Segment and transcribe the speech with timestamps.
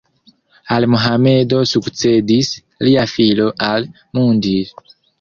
[0.75, 2.51] Al Mohamedo sukcedis
[2.89, 4.79] lia filo Al-Mundir.